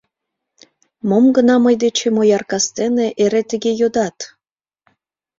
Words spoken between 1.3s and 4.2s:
гына мый дечем ояр кастене эре тыге йодат?